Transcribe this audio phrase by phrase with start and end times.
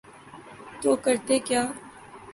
[0.81, 1.63] تو کرتے کیا۔